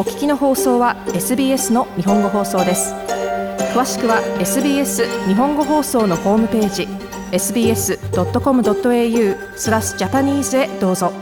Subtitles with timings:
[0.00, 2.94] お聞きの放送は SBS の日本語放送です
[3.74, 6.88] 詳しくは SBS 日本語放送のホームページ
[7.36, 7.98] sbs.com.au
[9.58, 11.12] スラスジャパニーズへどうぞ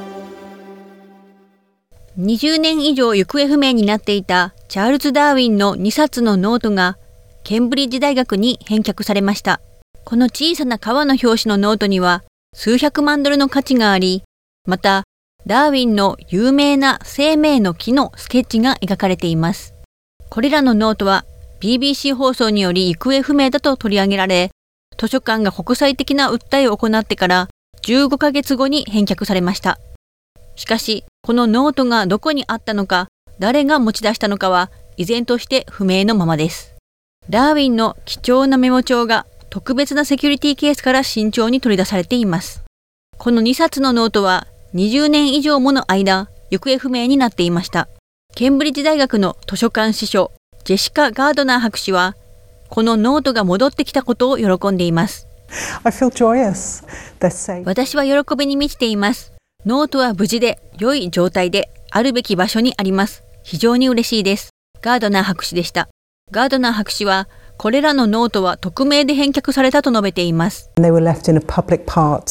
[2.18, 6.98] 20年以上行方不明になっていたチャールズ・ダーウィンの2冊のノートが
[7.42, 9.60] ケンブリッジ大学に返却されました。
[10.04, 12.22] この小さな革の表紙のノートには
[12.54, 14.22] 数百万ドルの価値があり、
[14.66, 15.02] また
[15.48, 19.72] ダーウィンの有名な生命の木のスケッチが描かれています。
[20.28, 21.24] これらのノートは
[21.60, 24.50] BBC 放送により行方不明だと取り上げられ、
[24.98, 27.48] 図書館が国際的な訴えを行ってから
[27.80, 29.78] 15ヶ月後に返却されました。
[30.54, 36.74] しかし、このノートがどこにあったのか、誰が持ち出したのかは依然として不明のままです。
[37.30, 42.64] ダーウィンの貴重なメモ帳が特別なセキュリティケースから慎重に取り出されています。
[43.16, 47.88] この2冊のノートは20年以上もの間、行方不明になっていました。
[48.34, 50.32] ケンブリッジ大学の図書館司書、
[50.64, 52.16] ジェシカ・ガードナー博士は、
[52.68, 55.26] このノートが戻ってきたことを喜んでいます。
[57.64, 59.32] 私は喜びに満ちています。
[59.64, 63.22] ノートは無事で良い状態であるべき場所にあります。
[63.42, 64.50] 非常に嬉しいです。
[64.82, 65.88] ガードナー博士でした。
[66.30, 67.26] ガードナー博士は、
[67.58, 70.70] これらのノートは匿名で返却されたと述べています。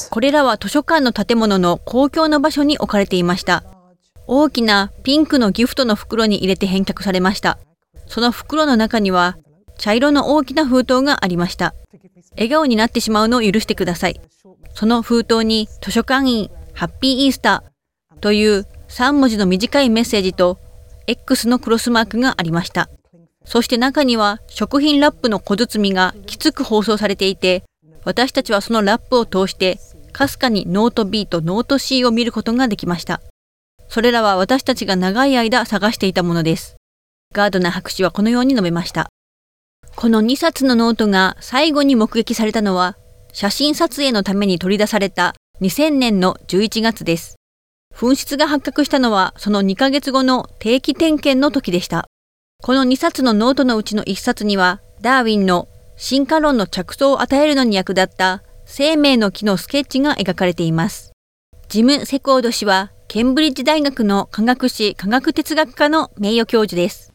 [0.10, 3.66] これらは図書館の建物の公共の場所に置かれていました。
[4.26, 7.60] 大きなピンクのギフトの袋に入れて返却されました。
[8.08, 9.38] その袋の中には
[9.78, 11.76] 茶色の大きな封筒がありました。
[12.32, 14.22] 笑顔になってしまうのを許してください。
[14.74, 20.58] その封筒に図書館員ハッピーイースターという3文字の短いメッセージと
[21.06, 22.88] X のクロスマークがありました。
[23.48, 27.64] そして中には食品ラップの小包みがきつく包装されていて、
[28.04, 29.80] 私たちはそのラップを通して
[30.12, 33.22] かすかにノート B とノート C を見ることができました。
[33.88, 36.76] それらは私たちが長い間探していたものです。
[37.34, 39.08] ガードナー博士はこのように述べました。
[39.96, 42.98] この2冊のノートが最後に目撃されたのは、
[43.32, 47.36] 写真撮影のために取り出された2000年の11月です。
[47.96, 52.08] 紛失が発覚したのはその2ヶ月後の定期点検の時でした。
[52.64, 61.14] この2冊のノートのうちの1冊には、ダーウィンの進化論の着想を与えるのに役立った生命の木のスケッチが描かれています。
[61.70, 67.10] ジム・セコード氏はケンブリッジ大学の科学史科学哲学科の名誉教授です。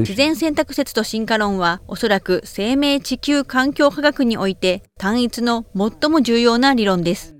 [0.00, 7.34] 自然選択説と進化論はおそらく生命地球環境科学において単一の最も重要な理論です。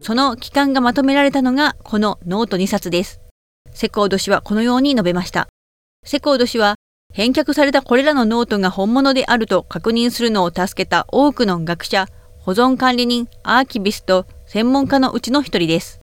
[0.00, 3.21] その期間がまとめられたのがこのノート2冊です。
[3.74, 5.48] セコード氏はこのように述べました。
[6.04, 6.76] セコード氏は
[7.12, 12.06] 返却されたこれらのノートが本物であると確認するのを助けた多くの学者、
[12.38, 16.00] 保存管理人、アーキビスト、専門家のうちの一人です。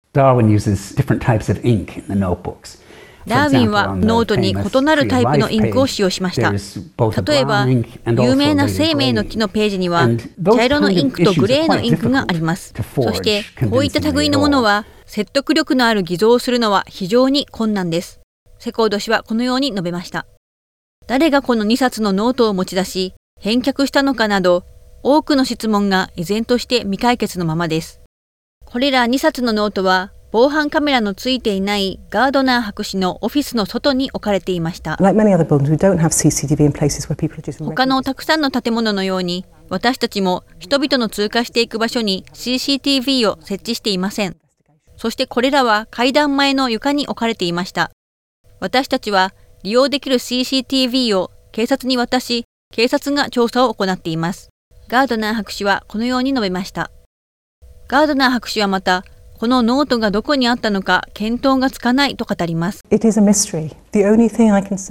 [3.27, 6.51] ダーウィンはノートに異なるタイプのインクを使用しました。
[6.51, 10.09] 例えば、有名な生命の木のページには、
[10.55, 12.73] 茶色のインクとグレーのインクがあります。
[12.95, 18.19] そして、こういった類のものは、説得力のある偽造をするのは非常に困難です。
[18.59, 20.25] セコード氏はこのように述べました。
[21.05, 24.63] 誰がこの2冊のノートを持ち出し、返却したのかなど、
[25.03, 27.99] 多くの質問が依然として未解決のままです。
[28.65, 34.97] これら2冊のノートは防犯カメラのついていないガードナー博士のオフィスの外に置かれていました。
[37.69, 44.35] 他のたくさんの建物のように私たちも人々の通過していく場所に CCTV を設置していません。
[44.97, 47.91] そしてこれらは階段前の床に置かれていました。
[48.59, 54.49] 私たちは利用できる CCTV を警察に渡し、警察が調査を行っています。
[54.87, 56.89] ガードナー博士はこのように述べました。
[57.87, 59.05] ガードナー博士はまた、
[59.39, 62.81] このノートがどこにあったのか見当がつかないと語ります。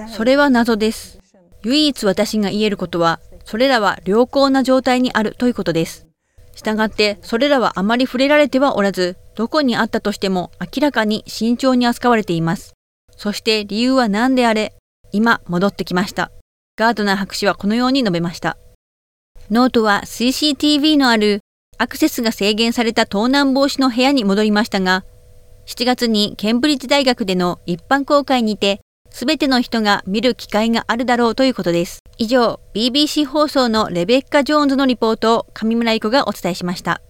[0.09, 1.19] それは謎です。
[1.65, 6.07] 唯一私が言えることは、それらは良好な状態にあるということです。
[6.55, 12.75] したがって、それらはあまり触れられてはおらず、どこにあったとしても明らかに慎重に扱われています。
[13.17, 14.75] そして理由は何であれ、
[15.13, 16.31] 今戻ってきました。
[16.77, 18.57] ガードナー博士はこのように述べました。
[19.51, 21.42] ノートは CCTV のある
[21.83, 25.05] アクセスが制限された盗難防止の部屋に戻りましたが、
[25.67, 28.81] 7月にケンブリッジ大学での一般公開にて、
[29.11, 31.99] すべての人が見る機会があるだろうということです。
[32.19, 37.03] 以上、BBC 放送のレベッカ・ジョーンズのリポートを上村育がお伝えしました。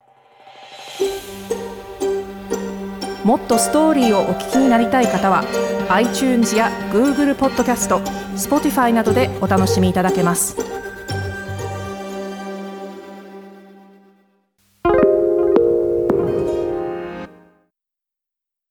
[3.24, 5.44] もっとストーリーをお聞きになりたい方は
[5.90, 7.98] iTunes や Google ポッドキャスト
[8.36, 10.81] Spotify などでお楽しみいただけます。